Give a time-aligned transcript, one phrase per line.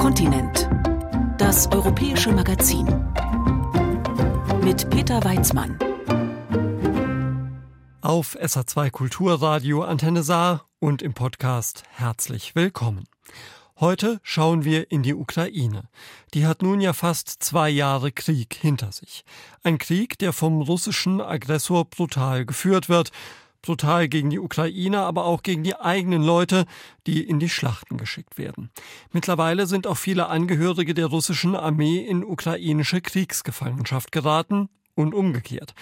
[0.00, 0.66] Kontinent.
[1.36, 2.86] Das europäische Magazin.
[4.64, 5.78] Mit Peter Weizmann.
[8.00, 13.04] Auf SA2 Kulturradio Antenne Saar und im Podcast herzlich willkommen.
[13.78, 15.82] Heute schauen wir in die Ukraine.
[16.32, 19.22] Die hat nun ja fast zwei Jahre Krieg hinter sich.
[19.62, 23.10] Ein Krieg, der vom russischen Aggressor brutal geführt wird
[23.62, 26.66] brutal gegen die Ukrainer, aber auch gegen die eigenen Leute,
[27.06, 28.70] die in die Schlachten geschickt werden.
[29.12, 34.68] Mittlerweile sind auch viele Angehörige der russischen Armee in ukrainische Kriegsgefangenschaft geraten
[35.00, 35.74] und umgekehrt.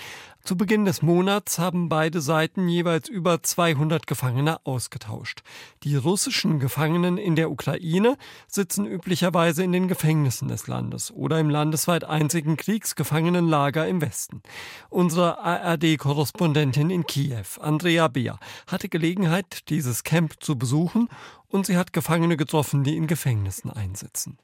[0.48, 5.42] Zu Beginn des Monats haben beide Seiten jeweils über 200 Gefangene ausgetauscht.
[5.82, 11.50] Die russischen Gefangenen in der Ukraine sitzen üblicherweise in den Gefängnissen des Landes oder im
[11.50, 14.42] landesweit einzigen Kriegsgefangenenlager im Westen.
[14.88, 21.08] Unsere ARD-Korrespondentin in Kiew, Andrea Beer, hatte Gelegenheit, dieses Camp zu besuchen
[21.48, 24.38] und sie hat Gefangene getroffen, die in Gefängnissen einsitzen.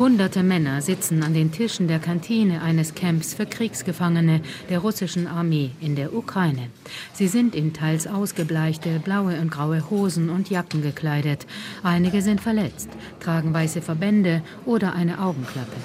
[0.00, 5.72] Hunderte Männer sitzen an den Tischen der Kantine eines Camps für Kriegsgefangene der russischen Armee
[5.78, 6.70] in der Ukraine.
[7.12, 11.46] Sie sind in teils ausgebleichte blaue und graue Hosen und Jacken gekleidet.
[11.82, 12.88] Einige sind verletzt,
[13.22, 15.76] tragen weiße Verbände oder eine Augenklappe.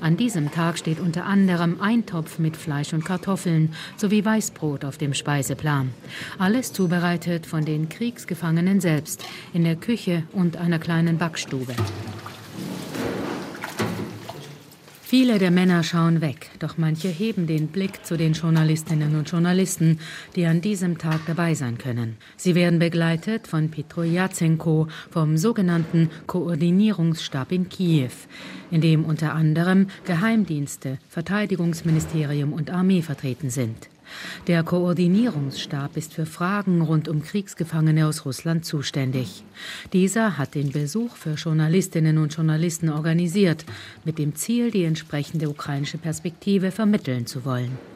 [0.00, 4.96] An diesem Tag steht unter anderem ein Topf mit Fleisch und Kartoffeln sowie Weißbrot auf
[4.96, 5.90] dem Speiseplan.
[6.38, 11.74] Alles zubereitet von den Kriegsgefangenen selbst in der Küche und einer kleinen Backstube.
[15.10, 19.98] Viele der Männer schauen weg, doch manche heben den Blick zu den Journalistinnen und Journalisten,
[20.36, 22.16] die an diesem Tag dabei sein können.
[22.36, 28.12] Sie werden begleitet von Petro Jatsenko vom sogenannten Koordinierungsstab in Kiew,
[28.70, 33.89] in dem unter anderem Geheimdienste, Verteidigungsministerium und Armee vertreten sind.
[34.46, 39.44] Der Koordinierungsstab ist für Fragen rund um Kriegsgefangene aus Russland zuständig.
[39.92, 43.64] Dieser hat den Besuch für Journalistinnen und Journalisten organisiert,
[44.04, 47.89] mit dem Ziel, die entsprechende ukrainische Perspektive vermitteln zu wollen.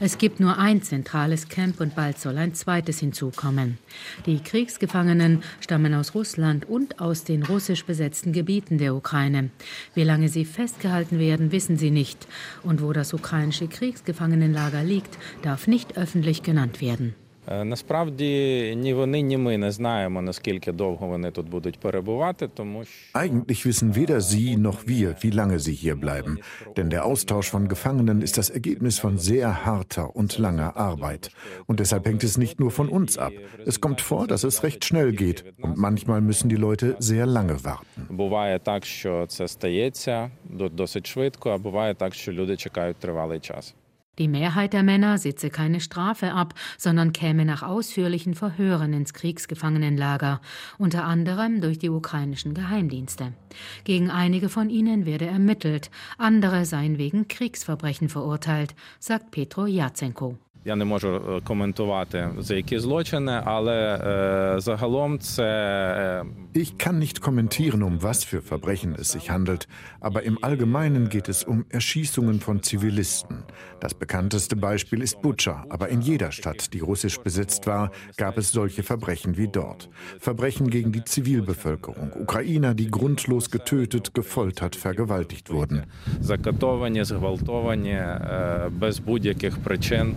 [0.00, 3.78] Es gibt nur ein zentrales Camp und bald soll ein zweites hinzukommen.
[4.26, 9.50] Die Kriegsgefangenen stammen aus Russland und aus den russisch besetzten Gebieten der Ukraine.
[9.94, 12.26] Wie lange sie festgehalten werden, wissen sie nicht.
[12.62, 17.14] Und wo das ukrainische Kriegsgefangenenlager liegt, darf nicht öffentlich genannt werden.
[17.63, 23.19] Насправді ні вони, ні ми не знаємо, наскільки довго вони тут будуть перебувати, тому що
[23.19, 26.37] Eigentlich wissen weder Sie noch wir, wie lange sie hier bleiben,
[26.77, 31.23] denn der Austausch von Gefangenen ist das Ergebnis von sehr harter und langer Arbeit.
[31.67, 33.33] Und deshalb hängt es nicht nur von uns ab.
[33.71, 37.57] Es kommt vor, dass es recht schnell geht und manchmal müssen die Leute sehr lange
[37.63, 38.01] warten.
[38.09, 43.39] буває так, що це стається до- досить швидко, а буває так, що люди чекають тривалий
[43.39, 43.73] час.
[44.18, 50.40] Die Mehrheit der Männer sitze keine Strafe ab, sondern käme nach ausführlichen Verhören ins Kriegsgefangenenlager,
[50.78, 53.32] unter anderem durch die ukrainischen Geheimdienste.
[53.84, 60.36] Gegen einige von ihnen werde ermittelt, andere seien wegen Kriegsverbrechen verurteilt, sagt Petro Jatsenko.
[60.67, 63.99] Я не можу е, коментувати за які злочини, але
[64.55, 66.25] е, загалом це е,
[66.55, 69.63] Ich kann nicht kommentieren, um was für Verbrechen es sich handelt,
[69.99, 73.37] aber im Allgemeinen geht es um Erschießungen von Zivilisten.
[73.83, 77.85] Das bekannteste Beispiel ist Butscha, aber in jeder Stadt, die russisch besetzt war,
[78.21, 79.81] gab es solche Verbrechen wie dort.
[80.27, 85.83] Verbrechen gegen die Zivilbevölkerung, Ukrainer, die grundlos getötet, gefoltert, vergewaltigt wurden.
[86.21, 90.15] закатовані, зґвалтовані е, без будь-яких причин.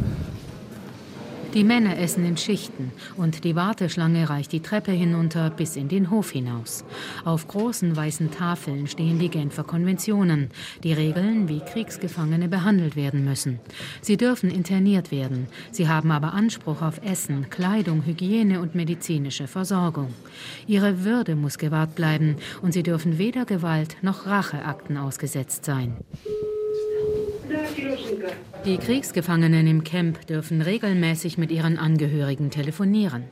[1.54, 6.10] Die Männer essen in Schichten und die Warteschlange reicht die Treppe hinunter bis in den
[6.10, 6.84] Hof hinaus.
[7.26, 10.50] Auf großen weißen Tafeln stehen die Genfer Konventionen,
[10.84, 13.60] die Regeln, wie Kriegsgefangene behandelt werden müssen.
[14.02, 20.12] Sie dürfen interniert werden, sie haben aber Anspruch auf Essen, Kleidung, Hygiene und medizinische Versorgung.
[20.66, 25.98] Ihre Würde muss gewahrt bleiben und sie dürfen weder Gewalt noch Racheakten ausgesetzt sein.
[28.66, 33.26] Die Kriegsgefangenen im Camp dürfen regelmäßig mit ihren Angehörigen telefonieren.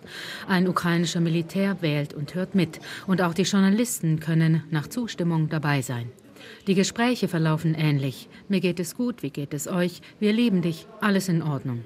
[0.48, 2.80] Ein ukrainischer Militär wählt und hört mit.
[3.08, 6.12] Und auch die Journalisten können nach Zustimmung dabei sein.
[6.68, 8.30] Die Gespräche verlaufen ähnlich.
[8.50, 10.02] Mir geht es gut, wie geht es euch?
[10.20, 11.84] Wir lieben dich, alles in Ordnung.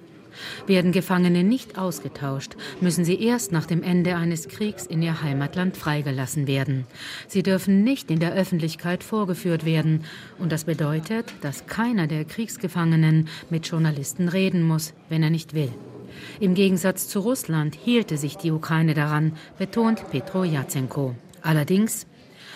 [0.67, 5.77] Werden Gefangene nicht ausgetauscht, müssen sie erst nach dem Ende eines Kriegs in ihr Heimatland
[5.77, 6.85] freigelassen werden.
[7.27, 10.03] Sie dürfen nicht in der Öffentlichkeit vorgeführt werden.
[10.39, 15.71] Und das bedeutet, dass keiner der Kriegsgefangenen mit Journalisten reden muss, wenn er nicht will.
[16.39, 21.15] Im Gegensatz zu Russland hielte sich die Ukraine daran, betont Petro Jatsenko.
[21.41, 22.07] Allerdings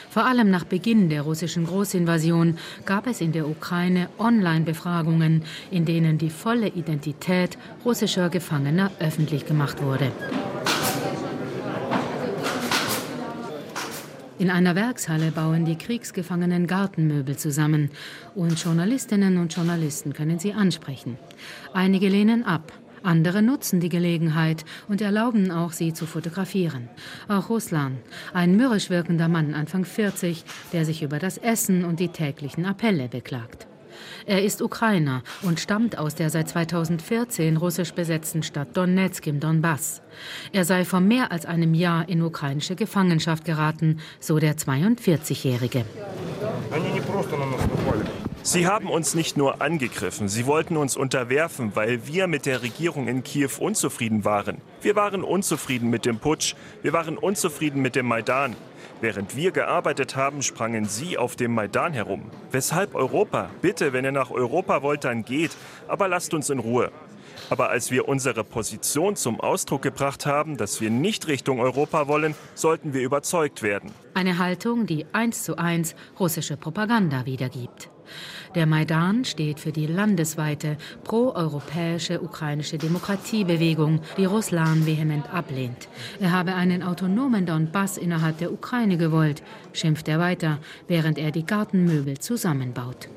[0.10, 6.18] Vor allem nach Beginn der russischen Großinvasion gab es in der Ukraine Online-Befragungen, in denen
[6.18, 10.12] die volle Identität russischer Gefangener öffentlich gemacht wurde.
[14.40, 17.92] In einer Werkshalle bauen die Kriegsgefangenen Gartenmöbel zusammen
[18.34, 21.18] und Journalistinnen und Journalisten können sie ansprechen.
[21.74, 22.72] Einige lehnen ab,
[23.04, 26.90] andere nutzen die Gelegenheit und erlauben auch, sie zu fotografieren.
[27.28, 27.98] Auch Ruslan,
[28.34, 30.44] ein mürrisch wirkender Mann Anfang 40,
[30.74, 33.68] der sich über das Essen und die täglichen Appelle beklagt.
[34.25, 40.02] Er ist Ukrainer und stammt aus der seit 2014 russisch besetzten Stadt Donetsk im Donbass.
[40.52, 45.86] Er sei vor mehr als einem Jahr in ukrainische Gefangenschaft geraten, so der 42-Jährige.
[48.51, 53.07] Sie haben uns nicht nur angegriffen, sie wollten uns unterwerfen, weil wir mit der Regierung
[53.07, 54.57] in Kiew unzufrieden waren.
[54.81, 58.56] Wir waren unzufrieden mit dem Putsch, wir waren unzufrieden mit dem Maidan.
[59.01, 62.24] Während wir gearbeitet haben, sprangen Sie auf dem Maidan herum.
[62.50, 63.51] Weshalb Europa?
[63.62, 65.56] Bitte, wenn ihr nach Europa wollt, dann geht.
[65.88, 66.92] Aber lasst uns in Ruhe.
[67.50, 72.36] Aber als wir unsere Position zum Ausdruck gebracht haben, dass wir nicht Richtung Europa wollen,
[72.56, 73.92] sollten wir überzeugt werden.
[74.13, 77.90] Eine Haltung, die eins zu eins russische Propaganda wiedergibt.
[78.56, 85.88] Der Maidan steht für die landesweite proeuropäische ukrainische Demokratiebewegung, die Russland vehement ablehnt.
[86.19, 89.44] Er habe einen autonomen Donbass innerhalb der Ukraine gewollt,
[89.74, 90.57] schimpft er weiter,
[90.88, 93.10] während er die Gartenmöbel zusammenbaut.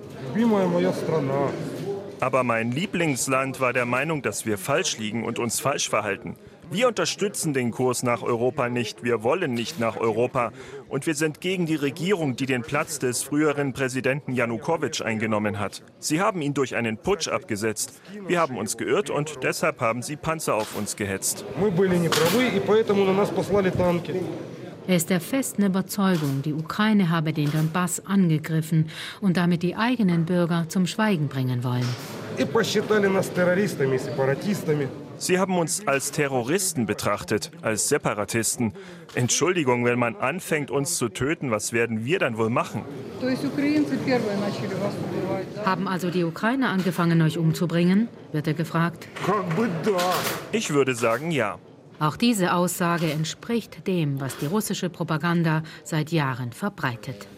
[2.23, 6.37] Aber mein Lieblingsland war der Meinung, dass wir falsch liegen und uns falsch verhalten.
[6.71, 9.03] Wir unterstützen den Kurs nach Europa nicht.
[9.03, 10.53] Wir wollen nicht nach Europa.
[10.89, 15.83] Und wir sind gegen die Regierung, die den Platz des früheren Präsidenten Janukowitsch eingenommen hat.
[15.99, 18.01] Sie haben ihn durch einen Putsch abgesetzt.
[18.29, 21.45] Wir haben uns geirrt und deshalb haben sie Panzer auf uns gehetzt.
[24.87, 28.91] Er ist der festen Überzeugung, die Ukraine habe den Donbass angegriffen
[29.21, 31.87] und damit die eigenen Bürger zum Schweigen bringen wollen.
[35.19, 38.73] Sie haben uns als Terroristen betrachtet, als Separatisten.
[39.15, 42.83] Entschuldigung, wenn man anfängt, uns zu töten, was werden wir dann wohl machen?
[45.65, 48.09] Haben also die Ukrainer angefangen, euch umzubringen?
[48.33, 49.07] wird er gefragt.
[50.51, 51.59] Ich würde sagen, ja.
[52.03, 57.29] Auch diese Aussage entspricht dem, was die russische Propaganda seit Jahren verbreitet.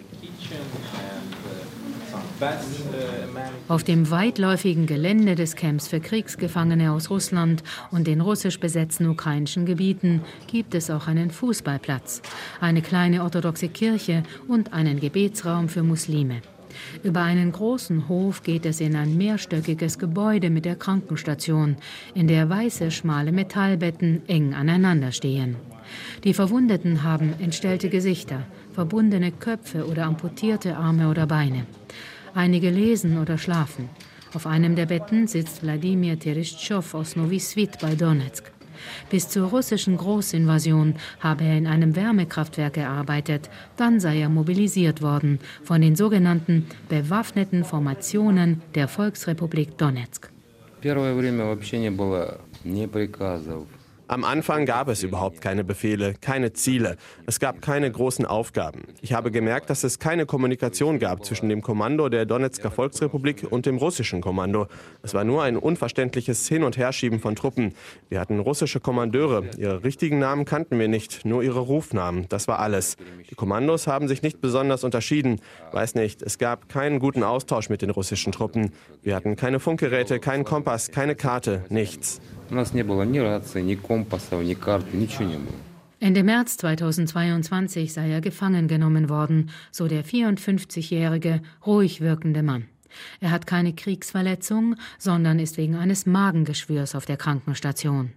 [3.69, 9.67] Auf dem weitläufigen Gelände des Camps für Kriegsgefangene aus Russland und den russisch besetzten ukrainischen
[9.67, 12.23] Gebieten gibt es auch einen Fußballplatz,
[12.59, 16.41] eine kleine orthodoxe Kirche und einen Gebetsraum für Muslime.
[17.03, 21.77] Über einen großen Hof geht es in ein mehrstöckiges Gebäude mit der Krankenstation,
[22.15, 25.57] in der weiße, schmale Metallbetten eng aneinander stehen.
[26.25, 31.67] Die Verwundeten haben entstellte Gesichter, verbundene Köpfe oder amputierte Arme oder Beine.
[32.35, 33.89] Einige lesen oder schlafen.
[34.35, 38.51] Auf einem der Betten sitzt Wladimir Terestchow aus Novi Svit bei Donetsk.
[39.10, 43.50] Bis zur russischen Großinvasion habe er in einem Wärmekraftwerk gearbeitet.
[43.76, 50.30] Dann sei er mobilisiert worden von den sogenannten bewaffneten Formationen der Volksrepublik Donetsk.
[50.82, 53.68] Первое время вообще не было ни приказов,
[54.07, 56.97] am Anfang gab es überhaupt keine Befehle, keine Ziele.
[57.27, 58.83] Es gab keine großen Aufgaben.
[59.01, 63.65] Ich habe gemerkt, dass es keine Kommunikation gab zwischen dem Kommando der Donetsker Volksrepublik und
[63.65, 64.67] dem russischen Kommando.
[65.03, 67.75] Es war nur ein unverständliches Hin- und Herschieben von Truppen.
[68.11, 69.45] Wir hatten russische Kommandeure.
[69.57, 72.27] Ihre richtigen Namen kannten wir nicht, nur ihre Rufnamen.
[72.29, 72.99] Das war alles.
[73.31, 75.41] Die Kommandos haben sich nicht besonders unterschieden.
[75.73, 78.73] Weiß nicht, es gab keinen guten Austausch mit den russischen Truppen.
[79.03, 82.21] Wir hatten keine Funkgeräte, keinen Kompass, keine Karte, nichts.
[82.50, 85.56] У нас не было ни рации, ни компасов, ни карты, ничего не было.
[86.02, 92.68] Ende März 2022 sei er gefangen genommen worden, so der 54-jährige, ruhig wirkende Mann.
[93.20, 98.12] Er hat keine Kriegsverletzung, sondern ist wegen eines Magengeschwürs auf der Krankenstation.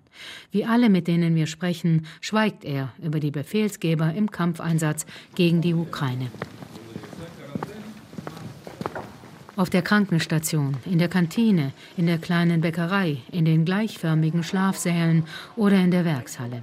[0.50, 5.74] Wie alle, mit denen wir sprechen, schweigt er über die Befehlsgeber im Kampfeinsatz gegen die
[5.74, 6.30] Ukraine.
[9.57, 15.23] Auf der Krankenstation, in der Kantine, in der kleinen Bäckerei, in den gleichförmigen Schlafsälen
[15.55, 16.61] oder in der Werkshalle.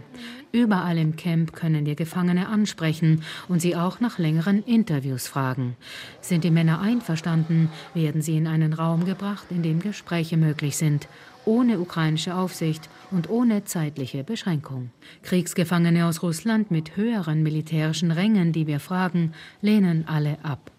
[0.53, 5.77] Überall im Camp können wir Gefangene ansprechen und sie auch nach längeren Interviews fragen.
[6.21, 11.09] Sind die Männer einverstanden, werden sie in einen Raum gebracht, in dem Gespräche möglich sind,
[11.45, 14.91] ohne ukrainische Aufsicht und ohne zeitliche Beschränkung.
[15.25, 19.33] Kriegsgefangene aus Russland mit höheren militärischen Rängen, die wir fragen,
[19.63, 20.71] lehnen alle ab.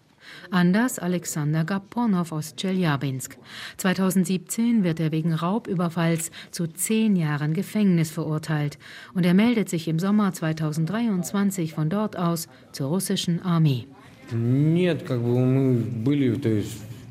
[0.50, 3.38] Anders Alexander Gaponow aus Tscheljabinsk.
[3.76, 8.78] 2017 wird er wegen Raubüberfalls zu zehn Jahren Gefängnis verurteilt
[9.14, 13.86] und er meldet sich im Sommer 2023 von dort aus zur russischen Armee.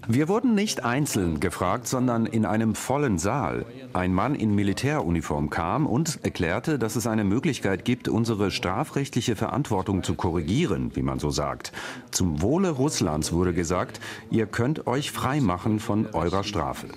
[0.07, 3.65] Wir wurden nicht einzeln gefragt, sondern in einem vollen Saal.
[3.93, 10.03] Ein Mann in Militäruniform kam und erklärte, dass es eine Möglichkeit gibt, unsere strafrechtliche Verantwortung
[10.03, 11.71] zu korrigieren, wie man so sagt.
[12.11, 16.87] Zum Wohle Russlands wurde gesagt, ihr könnt euch freimachen von eurer Strafe.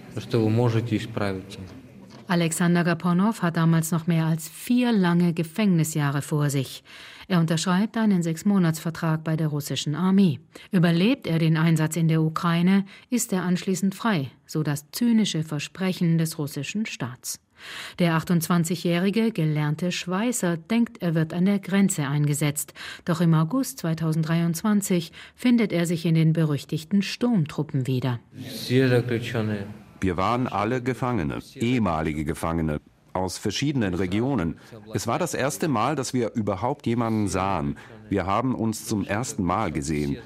[2.27, 6.83] Alexander Gaponow hat damals noch mehr als vier lange Gefängnisjahre vor sich.
[7.31, 10.41] Er unterschreibt einen Sechsmonatsvertrag bei der russischen Armee.
[10.73, 16.17] Überlebt er den Einsatz in der Ukraine, ist er anschließend frei, so das zynische Versprechen
[16.17, 17.39] des russischen Staats.
[17.99, 22.73] Der 28-jährige gelernte Schweißer denkt, er wird an der Grenze eingesetzt.
[23.05, 28.21] Doch im August 2023 findet er sich in den berüchtigten Sturmtruppen wieder.
[30.01, 32.81] Wir waren alle Gefangene, ehemalige Gefangene
[33.12, 34.59] aus verschiedenen Regionen.
[34.95, 37.77] Es war das erste Mal, dass wir überhaupt jemanden sahen.
[38.09, 40.17] Wir haben uns zum ersten Mal gesehen.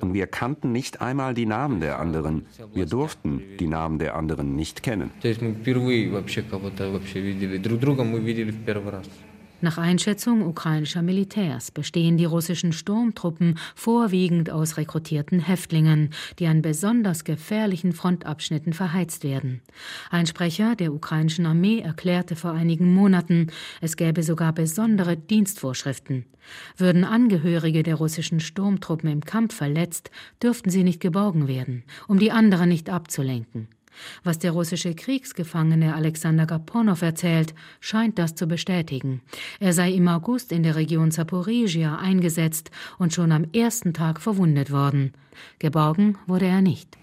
[0.00, 2.46] Und wir kannten nicht einmal die Namen der anderen.
[2.72, 5.10] Wir durften die Namen der anderen nicht kennen.
[9.62, 17.24] Nach Einschätzung ukrainischer Militärs bestehen die russischen Sturmtruppen vorwiegend aus rekrutierten Häftlingen, die an besonders
[17.24, 19.60] gefährlichen Frontabschnitten verheizt werden.
[20.10, 23.48] Ein Sprecher der ukrainischen Armee erklärte vor einigen Monaten,
[23.82, 26.24] es gäbe sogar besondere Dienstvorschriften.
[26.78, 30.10] Würden Angehörige der russischen Sturmtruppen im Kampf verletzt,
[30.42, 33.68] dürften sie nicht geborgen werden, um die anderen nicht abzulenken.
[34.24, 39.22] Was der russische Kriegsgefangene Alexander Gaponow erzählt, scheint das zu bestätigen.
[39.58, 44.70] Er sei im August in der Region Zaporizhia eingesetzt und schon am ersten Tag verwundet
[44.70, 45.12] worden.
[45.58, 46.96] Geborgen wurde er nicht.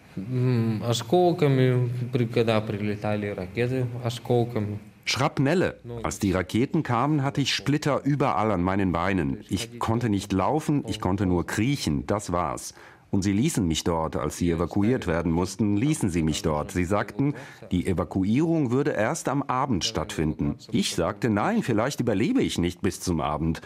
[5.05, 5.79] Schrapnelle.
[6.03, 9.37] Als die Raketen kamen, hatte ich Splitter überall an meinen Beinen.
[9.47, 12.73] Ich konnte nicht laufen, ich konnte nur kriechen, das war's.
[13.09, 16.71] Und sie ließen mich dort, als sie evakuiert werden mussten, ließen sie mich dort.
[16.71, 17.35] Sie sagten,
[17.71, 20.57] die Evakuierung würde erst am Abend stattfinden.
[20.71, 23.61] Ich sagte, nein, vielleicht überlebe ich nicht bis zum Abend.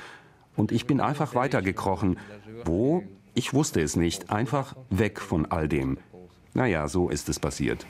[0.55, 2.19] Und ich bin einfach weitergekrochen.
[2.65, 3.03] Wo?
[3.33, 4.29] Ich wusste es nicht.
[4.29, 5.97] Einfach weg von all dem.
[6.53, 7.85] Naja, so ist es passiert.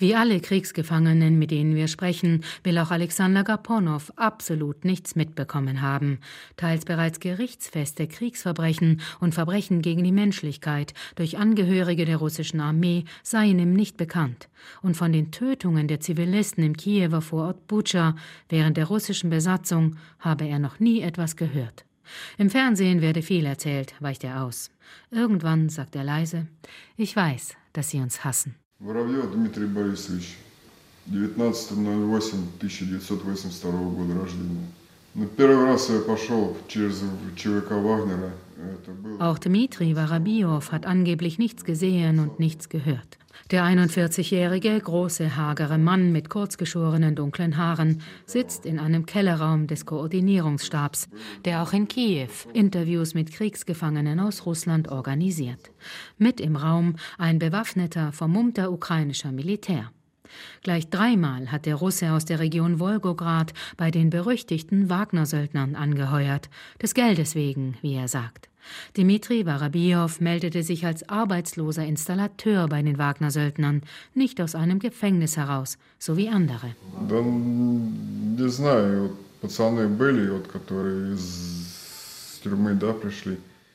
[0.00, 6.20] Wie alle Kriegsgefangenen, mit denen wir sprechen, will auch Alexander Gaponow absolut nichts mitbekommen haben.
[6.56, 13.58] Teils bereits gerichtsfeste Kriegsverbrechen und Verbrechen gegen die Menschlichkeit durch Angehörige der russischen Armee seien
[13.58, 14.48] ihm nicht bekannt.
[14.80, 18.16] Und von den Tötungen der Zivilisten im Kiewer Vorort Bucha
[18.48, 21.84] während der russischen Besatzung habe er noch nie etwas gehört.
[22.38, 24.70] Im Fernsehen werde viel erzählt, weicht er aus.
[25.10, 26.46] Irgendwann sagt er leise,
[26.96, 28.54] ich weiß, dass sie uns hassen.
[28.80, 30.36] Воробьев Дмитрий Борисович,
[31.06, 34.66] 19.08.1982 года рождения.
[35.14, 37.02] На первый раз я пошел через
[37.36, 38.32] ЧВК Вагнера.
[39.18, 43.18] Auch Dmitri Warabiow hat angeblich nichts gesehen und nichts gehört.
[43.50, 51.08] Der 41-jährige, große, hagere Mann mit kurzgeschorenen dunklen Haaren sitzt in einem Kellerraum des Koordinierungsstabs,
[51.44, 55.72] der auch in Kiew Interviews mit Kriegsgefangenen aus Russland organisiert.
[56.18, 59.90] Mit im Raum ein bewaffneter, vermummter ukrainischer Militär.
[60.62, 66.94] Gleich dreimal hat der Russe aus der Region Wolgograd bei den berüchtigten Wagner-Söldnern angeheuert, des
[66.94, 68.49] Geldes wegen, wie er sagt.
[68.96, 73.82] Dmitri Warabiow meldete sich als arbeitsloser Installateur bei den Wagner-Söldnern,
[74.14, 76.74] nicht aus einem Gefängnis heraus, so wie andere.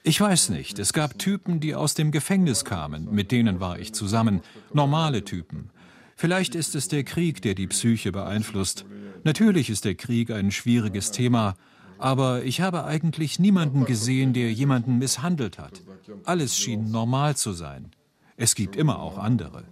[0.04, 0.78] Ich weiß nicht.
[0.78, 3.08] Es gab Typen, die aus dem Gefängnis kamen.
[3.12, 4.42] Mit denen war ich zusammen.
[4.72, 5.72] Normale Typen.
[6.16, 8.86] Vielleicht ist es der Krieg, der die Psyche beeinflusst.
[9.24, 11.56] Natürlich ist der Krieg ein schwieriges Thema.
[11.98, 15.82] Aber ich habe eigentlich niemanden gesehen, der jemanden misshandelt hat.
[16.24, 17.92] Alles schien normal zu sein.
[18.38, 19.64] Es gibt immer auch andere.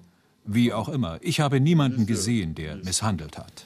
[0.46, 3.66] Wie auch immer, ich habe niemanden gesehen, der misshandelt hat.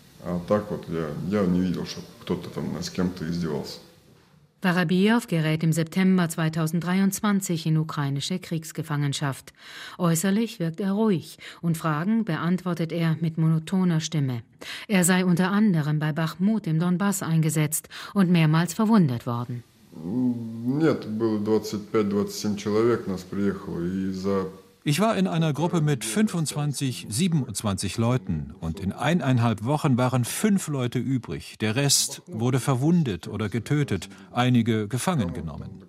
[4.63, 9.53] Warabiow gerät im September 2023 in ukrainische Kriegsgefangenschaft.
[9.99, 14.43] Äußerlich wirkt er ruhig und Fragen beantwortet er mit monotoner Stimme.
[14.87, 19.65] Er sei unter anderem bei Bachmut im Donbass eingesetzt und mehrmals verwundet worden.
[19.95, 24.47] Нет, было 25-27 человек, нас приехало, и за
[24.88, 30.70] ich war in einer Gruppe mit 25, 27 Leuten und in eineinhalb Wochen waren fünf
[30.70, 31.58] Leute übrig.
[31.60, 35.84] Der Rest wurde verwundet oder getötet, einige gefangen genommen.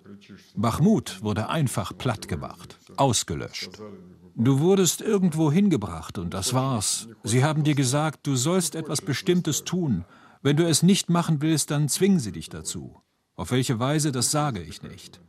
[0.53, 3.79] Bachmut wurde einfach platt gemacht, ausgelöscht.
[4.35, 7.07] Du wurdest irgendwo hingebracht und das war's.
[7.23, 10.03] Sie haben dir gesagt, du sollst etwas Bestimmtes tun.
[10.41, 12.99] Wenn du es nicht machen willst, dann zwingen sie dich dazu.
[13.37, 15.21] Auf welche Weise, das sage ich nicht.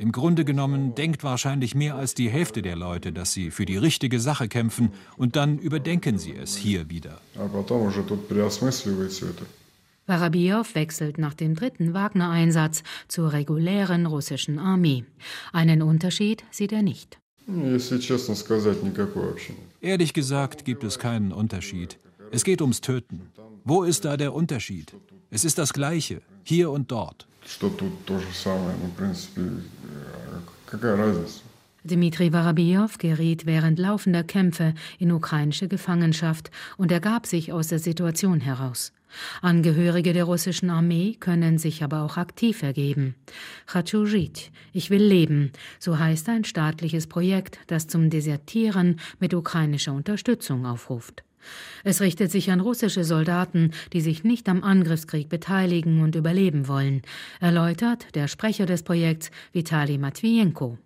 [0.00, 3.76] Im Grunde genommen denkt wahrscheinlich mehr als die Hälfte der Leute, dass sie für die
[3.76, 7.20] richtige Sache kämpfen und dann überdenken sie es hier wieder.
[10.06, 15.04] Warabiow wechselt nach dem dritten Wagner-Einsatz zur regulären russischen Armee.
[15.52, 17.18] Einen Unterschied sieht er nicht.
[19.80, 21.98] Ehrlich gesagt gibt es keinen Unterschied.
[22.30, 23.32] Es geht ums Töten.
[23.64, 24.94] Wo ist da der Unterschied?
[25.30, 27.27] Es ist das Gleiche, hier und dort
[31.85, 38.39] Dmitri Warabiow geriet während laufender Kämpfe in ukrainische Gefangenschaft und ergab sich aus der Situation
[38.39, 38.93] heraus.
[39.41, 43.15] Angehörige der russischen Armee können sich aber auch aktiv ergeben.
[43.67, 49.93] Хочу жить, ich will leben, so heißt ein staatliches Projekt, das zum Desertieren mit ukrainischer
[49.93, 51.23] Unterstützung aufruft.
[51.84, 57.02] Es richtet sich an russische Soldaten, die sich nicht am Angriffskrieg beteiligen und überleben wollen,
[57.40, 60.78] erläutert der Sprecher des Projekts Vitali Matvienko.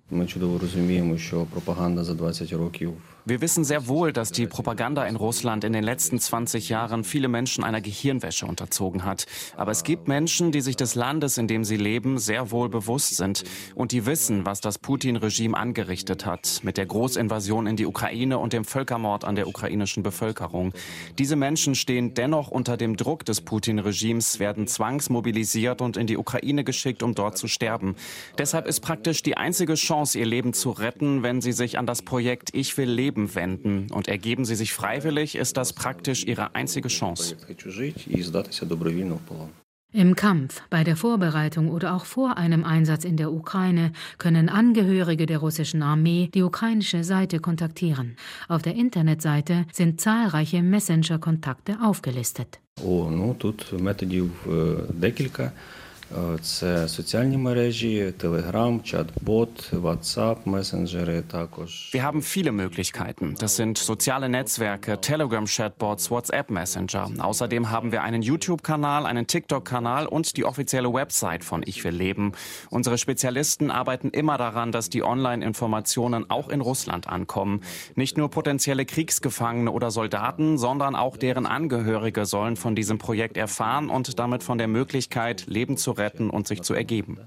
[3.24, 7.28] Wir wissen sehr wohl, dass die Propaganda in Russland in den letzten 20 Jahren viele
[7.28, 9.26] Menschen einer Gehirnwäsche unterzogen hat.
[9.56, 13.16] Aber es gibt Menschen, die sich des Landes, in dem sie leben, sehr wohl bewusst
[13.16, 13.44] sind
[13.76, 18.52] und die wissen, was das Putin-Regime angerichtet hat mit der Großinvasion in die Ukraine und
[18.52, 20.72] dem Völkermord an der ukrainischen Bevölkerung.
[21.16, 26.64] Diese Menschen stehen dennoch unter dem Druck des Putin-Regimes, werden zwangsmobilisiert und in die Ukraine
[26.64, 27.94] geschickt, um dort zu sterben.
[28.36, 32.01] Deshalb ist praktisch die einzige Chance, ihr Leben zu retten, wenn sie sich an das
[32.01, 36.55] Projekt Ich will leben Leben wenden und ergeben sie sich freiwillig, ist das praktisch ihre
[36.55, 37.35] einzige Chance.
[39.93, 45.25] Im Kampf, bei der Vorbereitung oder auch vor einem Einsatz in der Ukraine können Angehörige
[45.25, 48.17] der russischen Armee die ukrainische Seite kontaktieren.
[48.49, 52.59] Auf der Internetseite sind zahlreiche Messenger-Kontakte aufgelistet.
[52.83, 54.31] О, ну тут методів
[54.89, 55.51] декілька.
[56.41, 61.91] Це соціальні мережі, Telegram, Chatbot, WhatsApp, Messenger, також.
[61.93, 63.35] Wir haben viele Möglichkeiten.
[63.39, 67.11] Das sind soziale Netzwerke, Telegram-Chatbots, WhatsApp-Messenger.
[67.19, 72.31] Außerdem haben wir einen YouTube-Kanal, einen TikTok-Kanal und die offizielle Website von Ich will leben.
[72.69, 77.61] Unsere Spezialisten arbeiten immer daran, dass die Online-Informationen auch in Russland ankommen.
[77.95, 83.89] Nicht nur potenzielle Kriegsgefangene oder Soldaten, sondern auch deren Angehörige sollen von diesem Projekt erfahren
[83.89, 87.17] und damit von der Möglichkeit, Leben zu retten retten und sich zu ergeben.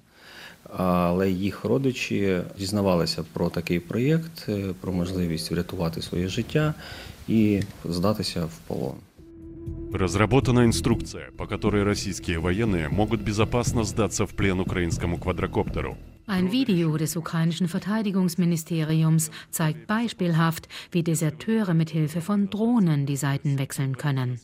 [0.76, 4.48] Але їх родичі дізнавалися про такий проєкт,
[4.80, 6.74] про можливість врятувати своє життя
[7.28, 8.94] і здатися в полон.
[9.92, 15.96] Разработана инструкция, по которой российские военные могут безопасно сдаться в плен украинскому квадрокоптеру.
[16.27, 23.59] Ein Video des ukrainischen Verteidigungsministeriums zeigt beispielhaft, wie Deserteure mit Hilfe von Drohnen die Seiten
[23.59, 24.39] wechseln können.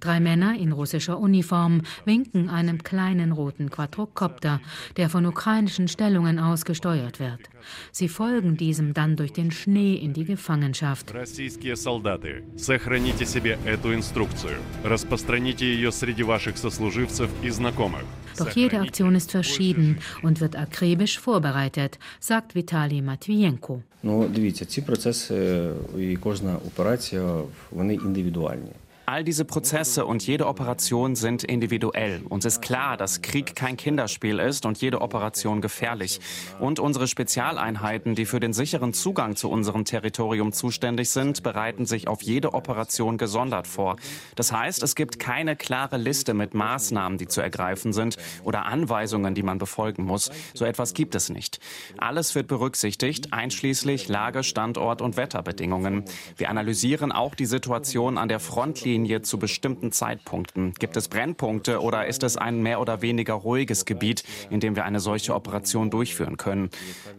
[0.00, 4.60] Drei Männer in russischer Uniform winken einem kleinen roten Quadrocopter,
[4.98, 7.48] der von ukrainischen Stellungen aus gesteuert wird.
[7.91, 11.13] Sie folgen diesem dann durch den Schnee in die Gefangenschaft.
[11.13, 14.57] Российские солдаты, сохраните себе эту инструкцию.
[14.83, 18.03] Распространите ее среди ваших сослуживцев и знакомых.
[18.37, 23.81] Doch jede Aktion ist verschieden und wird akribisch vorbereitet, sagt Vitali Matvienko.
[24.03, 27.41] Ну, дивіться, ці процеси і кожна операція,
[27.71, 28.71] вони індивідуальні.
[29.12, 32.22] All diese Prozesse und jede Operation sind individuell.
[32.30, 36.18] Uns ist klar, dass Krieg kein Kinderspiel ist und jede Operation gefährlich.
[36.60, 42.08] Und unsere Spezialeinheiten, die für den sicheren Zugang zu unserem Territorium zuständig sind, bereiten sich
[42.08, 43.96] auf jede Operation gesondert vor.
[44.34, 49.34] Das heißt, es gibt keine klare Liste mit Maßnahmen, die zu ergreifen sind oder Anweisungen,
[49.34, 50.30] die man befolgen muss.
[50.54, 51.60] So etwas gibt es nicht.
[51.98, 56.06] Alles wird berücksichtigt, einschließlich Lage, Standort und Wetterbedingungen.
[56.38, 60.74] Wir analysieren auch die Situation an der Frontlinie Frontlinie zu bestimmten Zeitpunkten?
[60.78, 64.84] Gibt es Brennpunkte oder ist es ein mehr oder weniger ruhiges Gebiet, in dem wir
[64.84, 66.70] eine solche Operation durchführen können?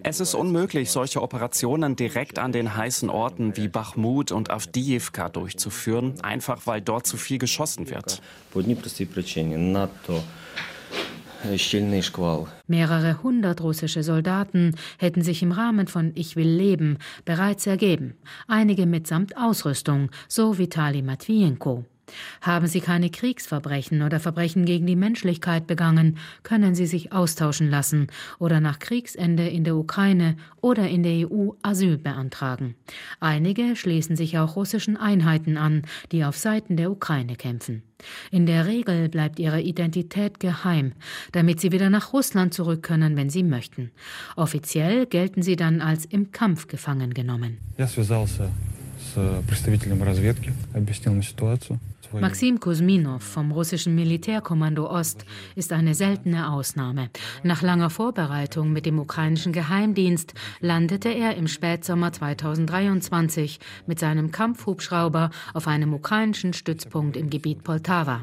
[0.01, 6.13] Es ist unmöglich, solche Operationen direkt an den heißen Orten wie Bachmut und Avdiivka durchzuführen,
[6.21, 8.21] einfach weil dort zu viel geschossen wird.
[12.67, 18.15] Mehrere hundert russische Soldaten hätten sich im Rahmen von Ich will leben bereits ergeben,
[18.47, 21.85] einige mitsamt Ausrüstung, so Vitali Matvienko.
[22.40, 28.08] Haben sie keine Kriegsverbrechen oder Verbrechen gegen die Menschlichkeit begangen, können sie sich austauschen lassen
[28.38, 32.74] oder nach Kriegsende in der Ukraine oder in der EU Asyl beantragen.
[33.20, 37.82] Einige schließen sich auch russischen Einheiten an, die auf Seiten der Ukraine kämpfen.
[38.30, 40.92] In der Regel bleibt ihre Identität geheim,
[41.32, 43.90] damit sie wieder nach Russland zurück können, wenn sie möchten.
[44.36, 47.58] Offiziell gelten sie dann als im Kampf gefangen genommen.
[47.76, 48.50] Я связался
[49.14, 51.78] с представителем разведки, объяснил мне ситуацию.
[52.19, 57.09] Maxim Kuzminov vom russischen Militärkommando Ost ist eine seltene Ausnahme.
[57.43, 65.31] Nach langer Vorbereitung mit dem ukrainischen Geheimdienst landete er im Spätsommer 2023 mit seinem Kampfhubschrauber
[65.53, 68.21] auf einem ukrainischen Stützpunkt im Gebiet Poltawa.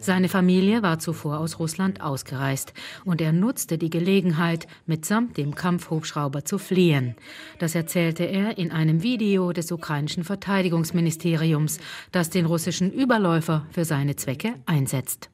[0.00, 2.72] Seine Familie war zuvor aus Russland ausgereist
[3.04, 7.14] und er nutzte die Gelegenheit, mitsamt dem Kampfhubschrauber zu fliehen.
[7.58, 11.78] Das erzählte er in einem Video des ukrainischen Verteidigungsministeriums,
[12.12, 15.30] das den russischen Überläufer für seine Zwecke einsetzt.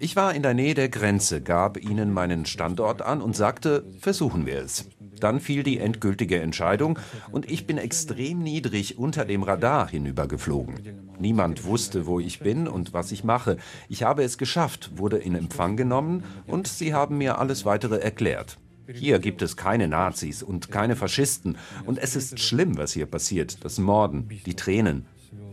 [0.00, 4.44] Ich war in der Nähe der Grenze, gab ihnen meinen Standort an und sagte, versuchen
[4.46, 4.88] wir es.
[5.24, 6.98] Dann fiel die endgültige Entscheidung
[7.32, 10.74] und ich bin extrem niedrig unter dem Radar hinübergeflogen.
[11.18, 13.56] Niemand wusste, wo ich bin und was ich mache.
[13.88, 18.58] Ich habe es geschafft, wurde in Empfang genommen und sie haben mir alles weitere erklärt.
[18.86, 21.56] Hier gibt es keine Nazis und keine Faschisten
[21.86, 25.06] und es ist schlimm, was hier passiert, das Morden, die Tränen.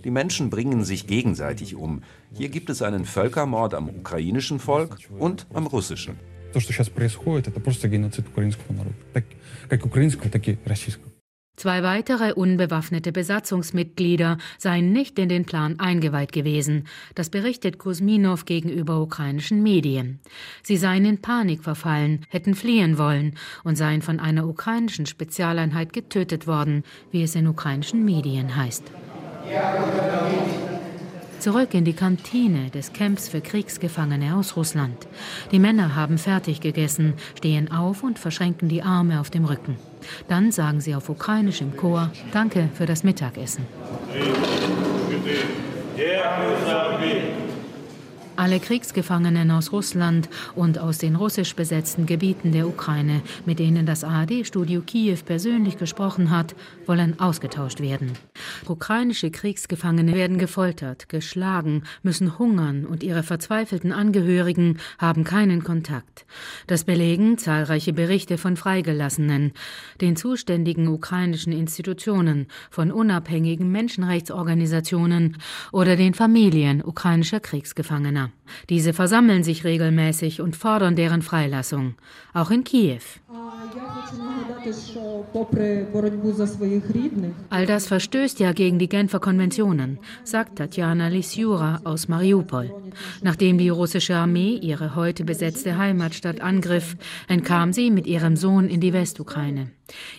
[0.04, 2.04] Die Menschen bringen sich gegenseitig um.
[2.34, 6.20] Hier gibt es einen Völkermord am ukrainischen Volk und am russischen.
[6.53, 8.97] То, что сейчас происходит, это просто геноцид украинского народа.
[9.13, 9.25] Так,
[9.69, 11.11] как украинского, так и российского.
[11.57, 16.85] Zwei weitere unbewaffnete Besatzungsmitglieder seien nicht in den Plan eingeweiht gewesen.
[17.15, 20.21] Das berichtet Kuzminov gegenüber ukrainischen Medien.
[20.63, 26.47] Sie seien in Panik verfallen, hätten fliehen wollen und seien von einer ukrainischen Spezialeinheit getötet
[26.47, 28.85] worden, wie es in ukrainischen Medien heißt.
[31.42, 35.08] Zurück in die Kantine des Camps für Kriegsgefangene aus Russland.
[35.52, 39.78] Die Männer haben fertig gegessen, stehen auf und verschränken die Arme auf dem Rücken.
[40.28, 43.66] Dann sagen sie auf Ukrainisch im Chor Danke für das Mittagessen.
[48.42, 54.04] Alle Kriegsgefangenen aus Russland und aus den russisch besetzten Gebieten der Ukraine, mit denen das
[54.04, 56.56] ARD-Studio Kiew persönlich gesprochen hat,
[56.88, 58.14] wollen ausgetauscht werden.
[58.68, 66.26] Ukrainische Kriegsgefangene werden gefoltert, geschlagen, müssen hungern und ihre verzweifelten Angehörigen haben keinen Kontakt.
[66.66, 69.52] Das belegen zahlreiche Berichte von Freigelassenen,
[70.02, 75.38] den zuständigen ukrainischen Institutionen, von unabhängigen Menschenrechtsorganisationen
[75.72, 78.31] oder den Familien ukrainischer Kriegsgefangener.
[78.70, 81.96] Diese versammeln sich regelmäßig und fordern deren Freilassung,
[82.34, 83.02] auch in Kiew.
[87.50, 92.72] All das verstößt ja gegen die Genfer Konventionen, sagt Tatjana Lisyura aus Mariupol.
[93.22, 96.96] Nachdem die russische Armee ihre heute besetzte Heimatstadt angriff,
[97.28, 99.72] entkam sie mit ihrem Sohn in die Westukraine.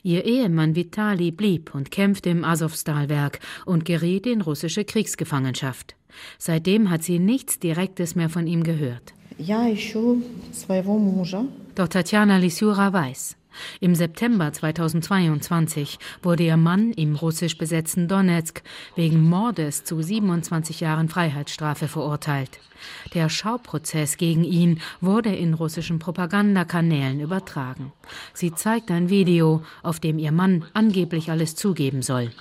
[0.03, 5.95] Ihr Ehemann Vitali blieb und kämpfte im Asowstal-Werk und geriet in russische Kriegsgefangenschaft.
[6.39, 9.15] Seitdem hat sie nichts Direktes mehr von ihm gehört.
[11.75, 13.37] Doch Tatjana Lisyura weiß,
[13.81, 18.63] im September 2022 wurde ihr Mann im russisch besetzten Donetsk
[18.97, 22.59] wegen Mordes zu 27 Jahren Freiheitsstrafe verurteilt.
[23.15, 27.93] Der Schauprozess gegen ihn wurde in russischen Propagandakanälen übertragen.
[28.35, 32.33] Sie zeigt ein Video, auf dem ihr Mann angeblich alles zugeben soll.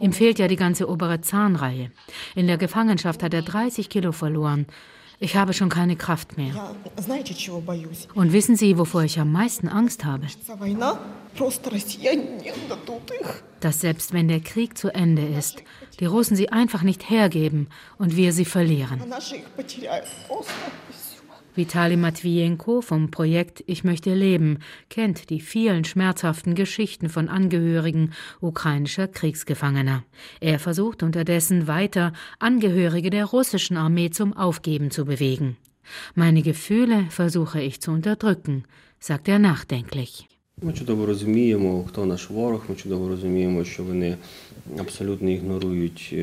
[0.00, 1.90] Ihm fehlt ja die ganze obere Zahnreihe.
[2.34, 4.66] In der Gefangenschaft hat er 30 Kilo verloren.
[5.18, 6.74] Ich habe schon keine Kraft mehr.
[8.14, 10.26] Und wissen Sie, wovor ich am meisten Angst habe?
[13.60, 15.62] Dass selbst wenn der Krieg zu Ende ist,
[16.00, 19.00] die Russen sie einfach nicht hergeben und wir sie verlieren.
[21.56, 24.58] Vitali Matvienko vom Projekt Ich möchte leben
[24.90, 30.04] kennt die vielen schmerzhaften Geschichten von Angehörigen ukrainischer Kriegsgefangener.
[30.40, 35.56] Er versucht unterdessen weiter, Angehörige der russischen Armee zum Aufgeben zu bewegen.
[36.14, 38.64] Meine Gefühle versuche ich zu unterdrücken,
[38.98, 40.28] sagt er nachdenklich.
[40.63, 42.61] Ми чудово розуміємо, хто наш ворог.
[42.69, 44.17] Ми чудово розуміємо, що вони
[44.79, 46.15] абсолютно ігнорують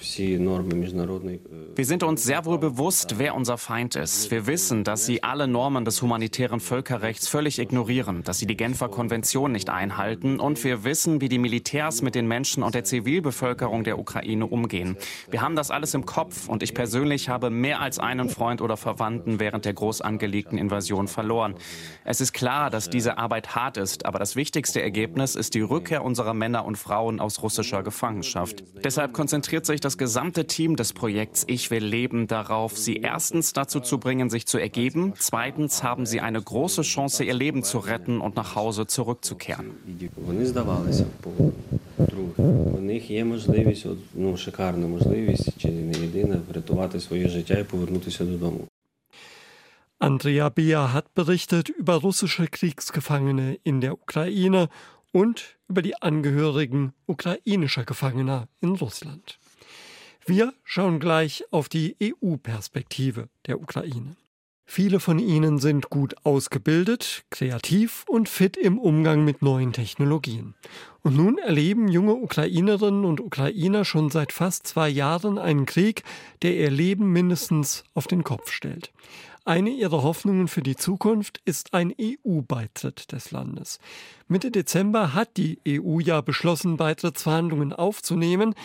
[0.00, 1.40] всі норми міжнародної.
[1.76, 4.30] Wir sind uns sehr wohl bewusst, wer unser Feind ist.
[4.30, 8.88] Wir wissen, dass sie alle Normen des humanitären Völkerrechts völlig ignorieren, dass sie die Genfer
[8.88, 13.84] Konvention nicht einhalten und wir wissen, wie die Militärs mit den Menschen und der Zivilbevölkerung
[13.84, 14.96] der Ukraine umgehen.
[15.30, 18.76] Wir haben das alles im Kopf und ich persönlich habe mehr als einen Freund oder
[18.76, 21.54] Verwandten während der groß angelegten Invasion verloren.
[22.04, 26.04] Es ist klar, dass diese Arbeit hart ist, aber das wichtigste Ergebnis ist die Rückkehr
[26.04, 28.64] unserer Männer und Frauen aus russischer Gefangenschaft.
[28.84, 33.80] Deshalb konzentriert sich das gesamte Team des Projekts Ich will leben darauf, sie erstens dazu
[33.80, 38.20] zu bringen, sich zu ergeben, zweitens haben sie eine große Chance, ihr Leben zu retten
[38.20, 39.66] und nach Hause zurückzukehren.
[40.26, 41.52] Вони здавалися по-друге.
[42.78, 48.24] У них є можливість, ну шикарна можливість, чи не єдина, врятувати своє життя і повернутися
[48.24, 48.60] додому.
[49.99, 54.69] Andrea Beer hat berichtet über russische Kriegsgefangene in der Ukraine
[55.11, 59.39] und über die Angehörigen ukrainischer Gefangener in Russland.
[60.23, 64.15] Wir schauen gleich auf die EU-Perspektive der Ukraine.
[64.69, 70.55] Viele von ihnen sind gut ausgebildet, kreativ und fit im Umgang mit neuen Technologien.
[71.01, 76.03] Und nun erleben junge Ukrainerinnen und Ukrainer schon seit fast zwei Jahren einen Krieg,
[76.41, 78.91] der ihr Leben mindestens auf den Kopf stellt.
[79.47, 83.79] Eine ihrer Hoffnungen für die Zukunft ist ein EU-Beitritt des Landes.
[84.27, 88.55] Mitte Dezember hat die EU ja beschlossen, Beitrittsverhandlungen aufzunehmen.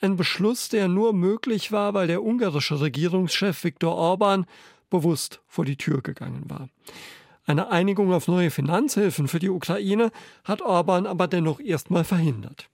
[0.00, 4.46] Ein Beschluss, der nur möglich war, weil der ungarische Regierungschef Viktor Orban
[4.90, 6.68] bewusst vor die Tür gegangen war.
[7.44, 10.12] Eine Einigung auf neue Finanzhilfen für die Ukraine
[10.44, 12.70] hat Orban aber dennoch erstmal verhindert.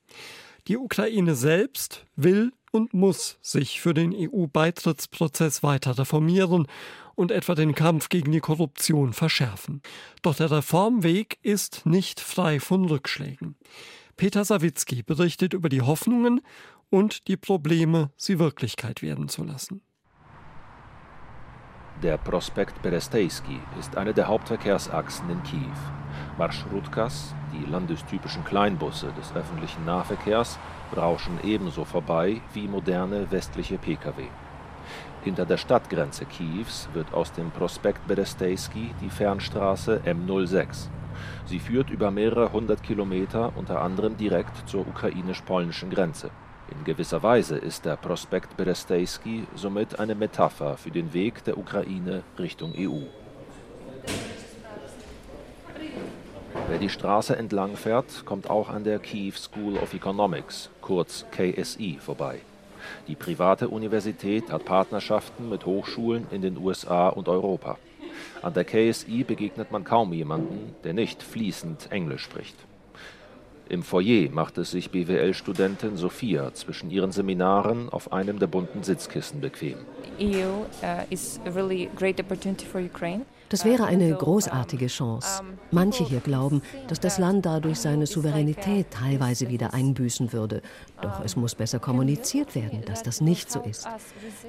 [0.68, 6.66] Die Ukraine selbst will und muss sich für den EU-Beitrittsprozess weiter reformieren
[7.14, 9.82] und etwa den Kampf gegen die Korruption verschärfen.
[10.22, 13.56] Doch der Reformweg ist nicht frei von Rückschlägen.
[14.16, 16.40] Peter Sawicki berichtet über die Hoffnungen
[16.90, 19.82] und die Probleme, sie Wirklichkeit werden zu lassen.
[22.02, 25.78] Der Prospekt Berestejski ist eine der Hauptverkehrsachsen in Kiew.
[26.36, 30.58] Marschrutkas, die landestypischen Kleinbusse des öffentlichen Nahverkehrs,
[30.96, 34.24] rauschen ebenso vorbei wie moderne westliche Pkw.
[35.24, 40.88] Hinter der Stadtgrenze Kiews wird aus dem Prospekt Berestejski die Fernstraße M06.
[41.46, 46.28] Sie führt über mehrere hundert Kilometer unter anderem direkt zur ukrainisch-polnischen Grenze.
[46.70, 52.22] In gewisser Weise ist der Prospekt Berestejski somit eine Metapher für den Weg der Ukraine
[52.38, 53.04] Richtung EU.
[56.68, 61.98] Wer die Straße entlang fährt, kommt auch an der Kiew School of Economics, kurz KSI,
[61.98, 62.40] vorbei.
[63.08, 67.78] Die private Universität hat Partnerschaften mit Hochschulen in den USA und Europa.
[68.42, 72.56] An der KSI begegnet man kaum jemanden, der nicht fließend Englisch spricht.
[73.68, 79.40] Im Foyer macht es sich BWL-Studentin Sophia zwischen ihren Seminaren auf einem der bunten Sitzkissen
[79.40, 79.78] bequem.
[80.20, 81.04] EU uh.
[83.48, 85.42] Das wäre eine großartige Chance.
[85.70, 90.62] Manche hier glauben, dass das Land dadurch seine Souveränität teilweise wieder einbüßen würde.
[91.00, 93.86] Doch es muss besser kommuniziert werden, dass das nicht so ist.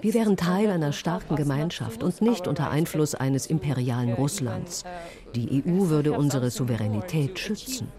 [0.01, 4.84] Wir wären Teil einer starken Gemeinschaft und nicht unter Einfluss eines imperialen Russlands.
[5.36, 7.91] Die EU würde unsere Souveränität schützen.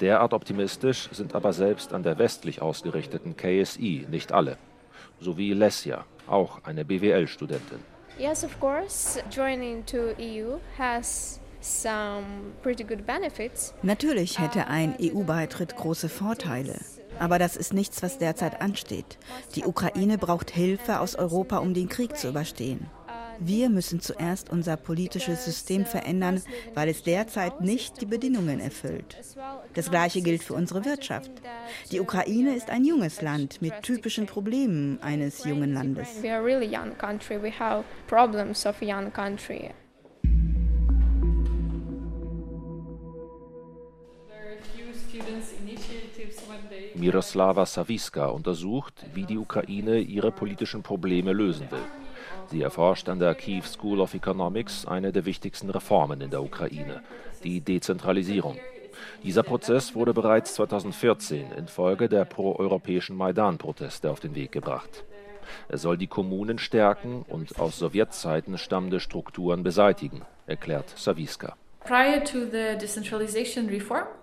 [0.00, 4.58] Derart optimistisch sind aber selbst an der westlich ausgerichteten KSI nicht alle.
[5.18, 7.78] So wie Lesja, auch eine BWL-Studentin.
[8.18, 9.22] Yes, of course.
[9.30, 12.24] Joining to EU has some
[12.62, 13.72] pretty good benefits.
[13.82, 16.78] Natürlich hätte ein EU-Beitritt große Vorteile.
[17.18, 19.18] Aber das ist nichts, was derzeit ansteht.
[19.54, 22.88] Die Ukraine braucht Hilfe aus Europa, um den Krieg zu überstehen.
[23.40, 26.42] Wir müssen zuerst unser politisches System verändern,
[26.74, 29.16] weil es derzeit nicht die Bedingungen erfüllt.
[29.72, 31.30] Das Gleiche gilt für unsere Wirtschaft.
[31.90, 36.08] Die Ukraine ist ein junges Land mit typischen Problemen eines jungen Landes.
[46.94, 51.99] Miroslava Sawiska untersucht, wie die Ukraine ihre politischen Probleme lösen will.
[52.46, 57.02] Sie erforscht an der Kiew School of Economics eine der wichtigsten Reformen in der Ukraine,
[57.44, 58.58] die Dezentralisierung.
[59.22, 65.04] Dieser Prozess wurde bereits 2014 infolge der proeuropäischen Maidan-Proteste auf den Weg gebracht.
[65.68, 71.56] Er soll die Kommunen stärken und aus Sowjetzeiten stammende Strukturen beseitigen, erklärt Sawiska.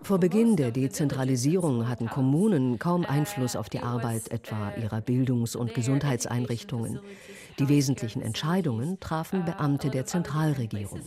[0.01, 5.73] Vor Beginn der Dezentralisierung hatten Kommunen kaum Einfluss auf die Arbeit etwa ihrer Bildungs- und
[5.73, 7.01] Gesundheitseinrichtungen.
[7.59, 11.01] Die wesentlichen Entscheidungen trafen Beamte der Zentralregierung.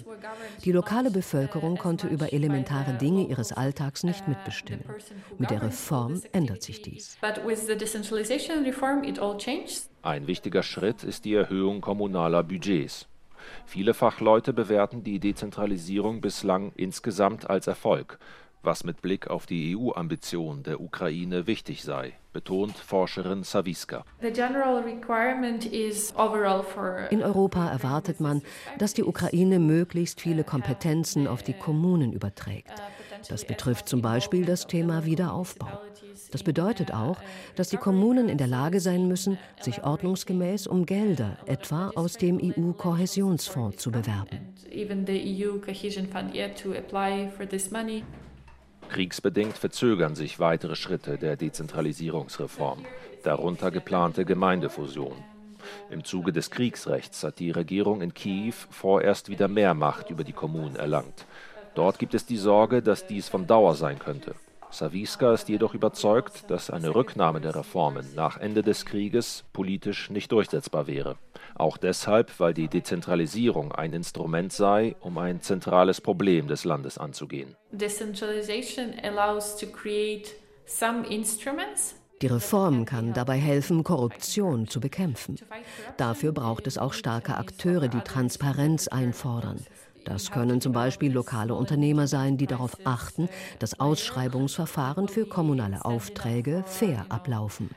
[0.62, 4.84] Die lokale Bevölkerung konnte über elementare Dinge ihres Alltags nicht mitbestimmen.
[5.38, 7.16] Mit der Reform ändert sich dies.
[10.02, 13.09] Ein wichtiger Schritt ist die Erhöhung kommunaler Budgets.
[13.66, 18.18] Viele Fachleute bewerten die Dezentralisierung bislang insgesamt als Erfolg
[18.62, 24.04] was mit Blick auf die EU-Ambition der Ukraine wichtig sei, betont Forscherin Saviska.
[27.10, 28.42] In Europa erwartet man,
[28.78, 32.72] dass die Ukraine möglichst viele Kompetenzen auf die Kommunen überträgt.
[33.28, 35.80] Das betrifft zum Beispiel das Thema Wiederaufbau.
[36.30, 37.18] Das bedeutet auch,
[37.56, 42.38] dass die Kommunen in der Lage sein müssen, sich ordnungsgemäß um Gelder, etwa aus dem
[42.42, 44.54] EU-Kohäsionsfonds, zu bewerben.
[48.88, 52.84] Kriegsbedingt verzögern sich weitere Schritte der Dezentralisierungsreform,
[53.22, 55.14] darunter geplante Gemeindefusion.
[55.90, 60.32] Im Zuge des Kriegsrechts hat die Regierung in Kiew vorerst wieder mehr Macht über die
[60.32, 61.26] Kommunen erlangt.
[61.74, 64.34] Dort gibt es die Sorge, dass dies von Dauer sein könnte.
[64.70, 70.32] Saviska ist jedoch überzeugt, dass eine Rücknahme der Reformen nach Ende des Krieges politisch nicht
[70.32, 71.16] durchsetzbar wäre.
[71.54, 77.56] Auch deshalb, weil die Dezentralisierung ein Instrument sei, um ein zentrales Problem des Landes anzugehen.
[77.72, 80.34] Decentralization allows to create
[80.66, 85.36] some instruments die Reform kann dabei helfen, Korruption zu bekämpfen.
[85.96, 89.64] Dafür braucht es auch starke Akteure, die Transparenz einfordern.
[90.04, 96.64] Das können zum Beispiel lokale Unternehmer sein, die darauf achten, dass Ausschreibungsverfahren für kommunale Aufträge
[96.66, 97.70] fair ablaufen.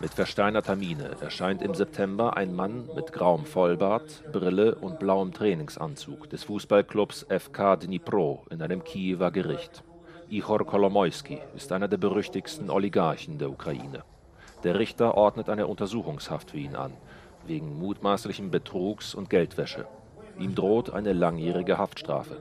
[0.00, 6.30] Mit versteinerter Miene erscheint im September ein Mann mit grauem Vollbart, Brille und blauem Trainingsanzug
[6.30, 9.84] des Fußballclubs FK Dnipro in einem Kiewer Gericht.
[10.30, 14.04] Ihor Kolomoisky ist einer der berüchtigsten Oligarchen der Ukraine.
[14.62, 16.92] Der Richter ordnet eine Untersuchungshaft für ihn an,
[17.48, 19.86] wegen mutmaßlichen Betrugs und Geldwäsche.
[20.38, 22.36] Ihm droht eine langjährige Haftstrafe.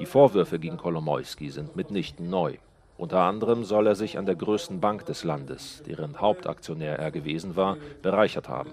[0.00, 2.58] Die Vorwürfe gegen Kolomoisky sind mitnichten neu.
[2.98, 7.56] Unter anderem soll er sich an der größten Bank des Landes, deren Hauptaktionär er gewesen
[7.56, 8.72] war, bereichert haben.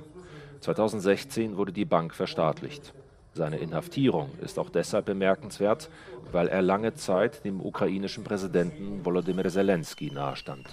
[0.59, 2.93] 2016 wurde die Bank verstaatlicht.
[3.33, 5.89] Seine Inhaftierung ist auch deshalb bemerkenswert,
[6.31, 10.67] weil er lange Zeit dem ukrainischen Präsidenten Volodymyr Zelensky nahestand.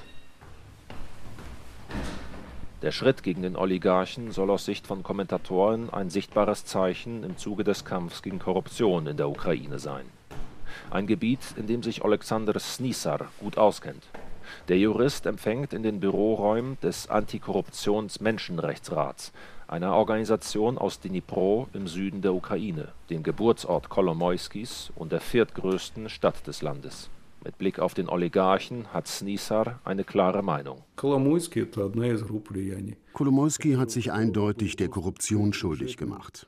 [2.83, 7.65] Der Schritt gegen den Oligarchen soll aus Sicht von Kommentatoren ein sichtbares Zeichen im Zuge
[7.65, 10.07] des Kampfs gegen Korruption in der Ukraine sein.
[10.91, 14.05] Ein Gebiet, in dem sich Alexander Snisar gut auskennt.
[14.69, 19.33] Der Jurist empfängt in den Büroräumen des Antikorruptions-Menschenrechtsrats
[19.69, 26.47] einer Organisation aus Dnipro im Süden der Ukraine, dem Geburtsort Kolomoiskis und der viertgrößten Stadt
[26.47, 27.11] des Landes.
[27.45, 30.83] Mit Blick auf den Oligarchen hat Snisar eine klare Meinung.
[33.13, 36.47] Kolomoisky hat sich eindeutig der Korruption schuldig gemacht.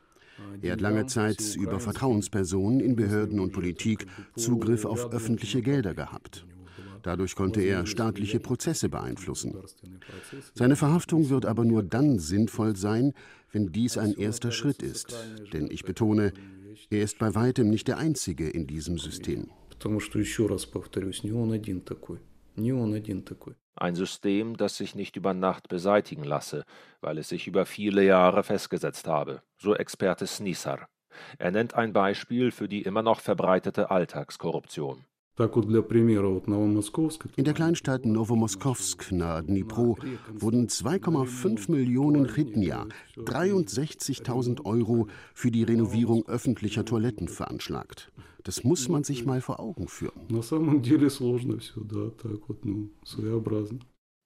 [0.63, 6.47] Er hat lange Zeit über Vertrauenspersonen in Behörden und Politik Zugriff auf öffentliche Gelder gehabt.
[7.03, 9.57] Dadurch konnte er staatliche Prozesse beeinflussen.
[10.55, 13.13] Seine Verhaftung wird aber nur dann sinnvoll sein,
[13.53, 15.15] wenn dies ein erster Schritt ist.
[15.53, 16.33] Denn ich betone,
[16.91, 19.51] er ist bei weitem nicht der Einzige in diesem System.
[23.77, 26.65] Ein System, das sich nicht über Nacht beseitigen lasse,
[27.01, 30.89] weil es sich über viele Jahre festgesetzt habe, so Experte Snisar.
[31.39, 35.05] Er nennt ein Beispiel für die immer noch verbreitete Alltagskorruption.
[37.37, 39.97] In der Kleinstadt Novomoskowsk nahe Dnipro
[40.33, 48.11] wurden 2,5 Millionen Hrytnia, 63.000 Euro, für die Renovierung öffentlicher Toiletten veranschlagt.
[48.43, 50.21] Das muss man sich mal vor Augen führen.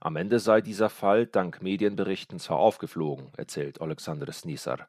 [0.00, 4.88] Am Ende sei dieser Fall dank Medienberichten zwar aufgeflogen, erzählt Alexander Snisar.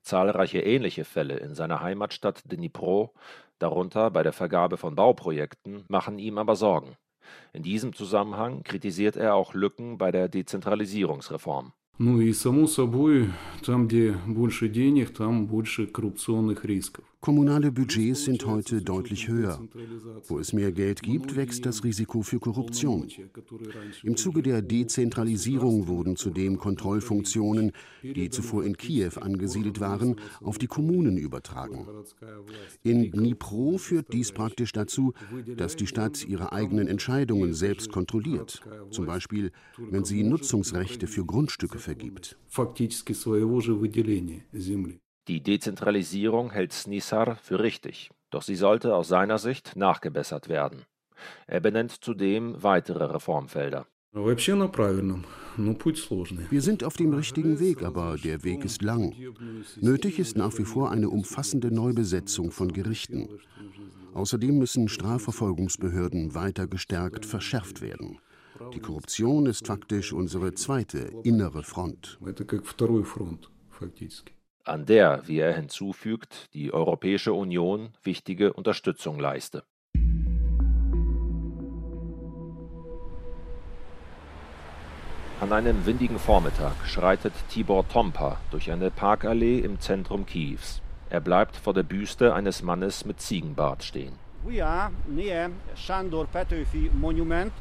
[0.00, 3.12] Zahlreiche ähnliche Fälle in seiner Heimatstadt Dnipro
[3.59, 6.97] darunter bei der Vergabe von Bauprojekten, machen ihm aber Sorgen.
[7.53, 11.73] In diesem Zusammenhang kritisiert er auch Lücken bei der Dezentralisierungsreform.
[11.99, 13.29] Ну и само собой,
[13.63, 17.05] там, где больше денег, там больше коррупционных рисков.
[17.20, 19.60] Kommunale Budgets sind heute deutlich höher.
[20.28, 23.08] Wo es mehr Geld gibt, wächst das Risiko für Korruption.
[24.04, 27.72] Im Zuge der Dezentralisierung wurden zudem Kontrollfunktionen,
[28.04, 31.88] die zuvor in Kiew angesiedelt waren, auf die Kommunen übertragen.
[32.84, 35.12] In Dnipro führt dies praktisch dazu,
[35.56, 41.78] dass die Stadt ihre eigenen Entscheidungen selbst kontrolliert, zum Beispiel wenn sie Nutzungsrechte für Grundstücke
[41.78, 42.38] vergibt.
[45.28, 50.86] Die Dezentralisierung hält Snissar für richtig, doch sie sollte aus seiner Sicht nachgebessert werden.
[51.46, 53.86] Er benennt zudem weitere Reformfelder.
[56.50, 59.14] Wir sind auf dem richtigen Weg, aber der Weg ist lang.
[59.80, 63.28] Nötig ist nach wie vor eine umfassende Neubesetzung von Gerichten.
[64.14, 68.18] Außerdem müssen Strafverfolgungsbehörden weiter gestärkt verschärft werden.
[68.72, 72.18] Die Korruption ist faktisch unsere zweite innere Front
[74.68, 79.64] an der, wie er hinzufügt, die Europäische Union wichtige Unterstützung leiste.
[85.40, 90.82] An einem windigen Vormittag schreitet Tibor Tompa durch eine Parkallee im Zentrum Kiews.
[91.10, 94.14] Er bleibt vor der Büste eines Mannes mit Ziegenbart stehen.
[94.44, 94.80] Wir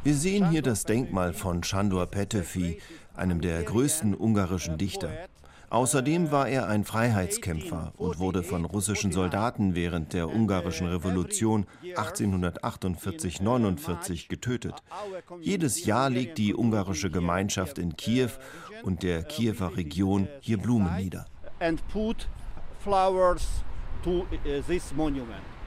[0.05, 2.81] sehen hier das Denkmal von Shandor Petöfi,
[3.15, 5.09] einem der größten ungarischen Dichter.
[5.69, 11.65] Außerdem war er ein Freiheitskämpfer und wurde von russischen Soldaten während der ungarischen Revolution
[11.95, 14.75] 1848-49 getötet.
[15.41, 18.29] Jedes Jahr legt die ungarische Gemeinschaft in Kiew
[18.83, 21.25] und der Kiewer Region hier Blumen nieder.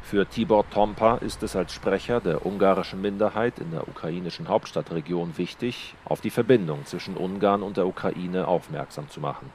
[0.03, 5.95] Für Tibor Tompa ist es als Sprecher der ungarischen Minderheit in der ukrainischen Hauptstadtregion wichtig,
[6.07, 9.53] auf die Verbindung zwischen Ungarn und der Ukraine aufmerksam zu machen.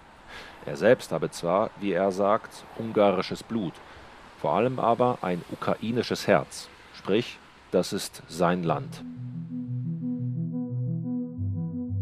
[0.65, 3.73] Er selbst habe zwar, wie er sagt, ungarisches Blut,
[4.39, 7.37] vor allem aber ein ukrainisches Herz, sprich,
[7.71, 9.03] das ist sein Land.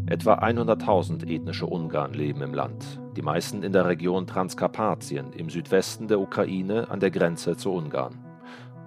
[0.06, 6.08] Etwa 100.000 ethnische Ungarn leben im Land, die meisten in der Region Transkarpatien im Südwesten
[6.08, 8.23] der Ukraine an der Grenze zu Ungarn.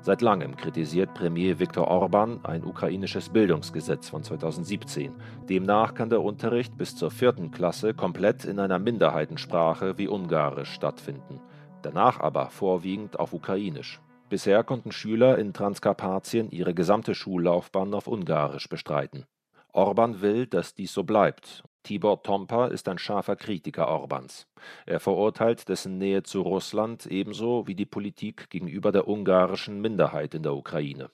[0.01, 5.13] Seit langem kritisiert Premier Viktor Orban ein ukrainisches Bildungsgesetz von 2017.
[5.49, 11.41] Demnach kann der Unterricht bis zur vierten Klasse komplett in einer Minderheitensprache wie Ungarisch stattfinden,
[11.81, 13.99] danach aber vorwiegend auf Ukrainisch.
[14.29, 19.25] Bisher konnten Schüler in Transkarpatien ihre gesamte Schullaufbahn auf Ungarisch bestreiten.
[19.73, 24.45] Orban will, dass dies so bleibt Tibor Tompa ist ein scharfer Kritiker Orbans.
[24.85, 30.43] Er verurteilt dessen Nähe zu Russland ebenso wie die Politik gegenüber der ungarischen Minderheit in
[30.43, 31.09] der Ukraine.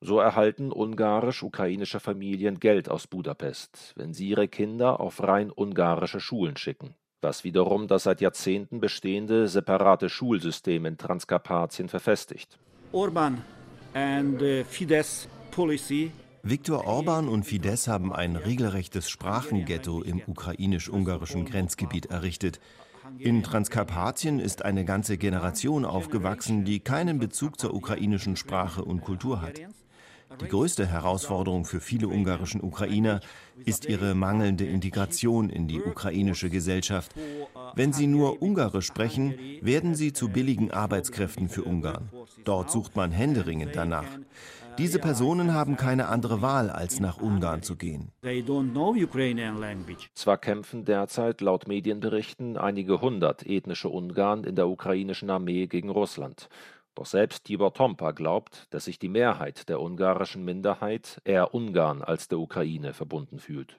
[0.00, 6.56] So erhalten ungarisch-ukrainische Familien Geld aus Budapest, wenn sie ihre Kinder auf rein ungarische Schulen
[6.56, 12.58] schicken, was wiederum das seit Jahrzehnten bestehende separate Schulsystem in Transkarpatien verfestigt.
[12.90, 13.44] Orban
[13.94, 16.10] and Fidesz policy
[16.48, 22.60] Viktor Orban und Fidesz haben ein regelrechtes Sprachenghetto im ukrainisch-ungarischen Grenzgebiet errichtet.
[23.18, 29.42] In Transkarpatien ist eine ganze Generation aufgewachsen, die keinen Bezug zur ukrainischen Sprache und Kultur
[29.42, 29.60] hat.
[30.40, 33.20] Die größte Herausforderung für viele ungarischen Ukrainer
[33.64, 37.12] ist ihre mangelnde Integration in die ukrainische Gesellschaft.
[37.74, 42.10] Wenn sie nur Ungarisch sprechen, werden sie zu billigen Arbeitskräften für Ungarn.
[42.44, 44.06] Dort sucht man händeringend danach.
[44.78, 48.12] Diese Personen haben keine andere Wahl, als nach Ungarn zu gehen.
[50.14, 56.48] Zwar kämpfen derzeit laut Medienberichten einige hundert ethnische Ungarn in der ukrainischen Armee gegen Russland.
[56.94, 62.28] Doch selbst Tibor Tompa glaubt, dass sich die Mehrheit der ungarischen Minderheit eher Ungarn als
[62.28, 63.78] der Ukraine verbunden fühlt.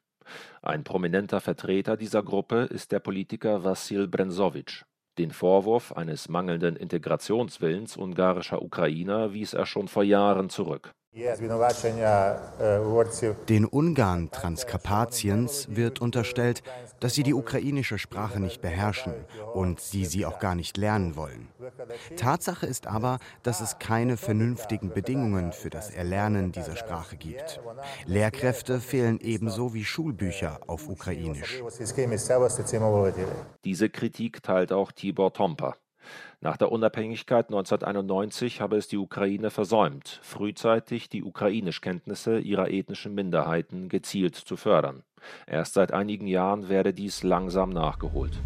[0.61, 4.83] Ein prominenter Vertreter dieser Gruppe ist der Politiker Wassil Brenzowitsch.
[5.17, 10.93] Den Vorwurf eines mangelnden Integrationswillens ungarischer Ukrainer wies er schon vor Jahren zurück
[13.49, 16.61] den Ungarn Transkarpatiens wird unterstellt,
[16.99, 19.13] dass sie die ukrainische Sprache nicht beherrschen
[19.53, 21.47] und sie sie auch gar nicht lernen wollen.
[22.17, 27.61] Tatsache ist aber, dass es keine vernünftigen Bedingungen für das Erlernen dieser Sprache gibt.
[28.05, 31.63] Lehrkräfte fehlen ebenso wie Schulbücher auf Ukrainisch.
[33.63, 35.75] Diese Kritik teilt auch Tibor Tompa.
[36.39, 43.89] Nach der Unabhängigkeit 1991 habe es die Ukraine versäumt, frühzeitig die Ukrainischkenntnisse ihrer ethnischen Minderheiten
[43.89, 45.01] gezielt zu fördern.
[45.47, 48.39] Erst seit einigen Jahren werde dies langsam nachgeholt.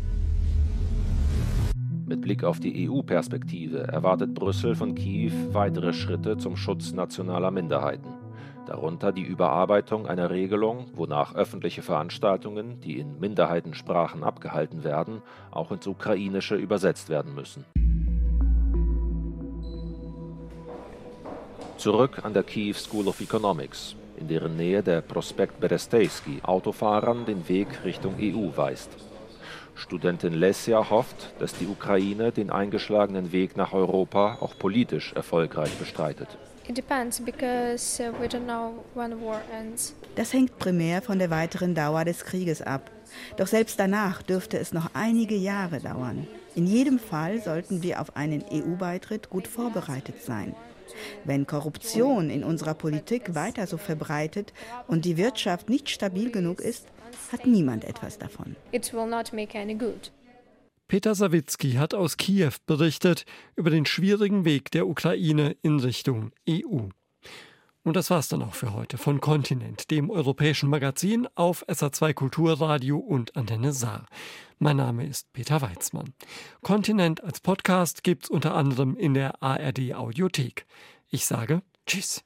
[2.06, 8.14] Mit Blick auf die EU-Perspektive erwartet Brüssel von Kiew weitere Schritte zum Schutz nationaler Minderheiten.
[8.68, 15.22] Darunter die Überarbeitung einer Regelung, wonach öffentliche Veranstaltungen, die in Minderheitensprachen abgehalten werden,
[15.52, 17.66] auch ins Ukrainische übersetzt werden müssen.
[21.82, 27.50] Zurück an der Kiew School of Economics, in deren Nähe der Prospekt Berestejski Autofahrern den
[27.50, 28.92] Weg Richtung EU weist.
[29.74, 36.28] Studentin Lesja hofft, dass die Ukraine den eingeschlagenen Weg nach Europa auch politisch erfolgreich bestreitet.
[36.68, 39.96] It depends because uh, we don't know when war ends.
[40.16, 42.92] Das hängt primär von der weiteren Dauer des Krieges ab.
[43.38, 46.28] Doch selbst danach dürfte es noch einige Jahre dauern.
[46.54, 50.56] In jedem Fall sollten wir auf einen EU-Beitritt gut vorbereitet sein.
[51.26, 54.54] Wenn Korruption in unserer Politik weiter so verbreitet
[54.88, 56.88] und die Wirtschaft nicht stabil genug ist,
[57.32, 58.56] hat niemand etwas davon.
[58.72, 60.12] It will not make any good.
[60.88, 63.26] Peter Sawicki hat aus Kiew berichtet
[63.56, 66.90] über den schwierigen Weg der Ukraine in Richtung EU.
[67.84, 72.98] Und das war's dann auch für heute von Kontinent, dem europäischen Magazin auf SA2 Kulturradio
[72.98, 74.06] und Antenne Saar.
[74.60, 76.14] Mein Name ist Peter Weizmann.
[76.62, 80.68] Kontinent als Podcast gibt's unter anderem in der ARD Audiothek.
[81.10, 82.24] Ich sage Tschüss.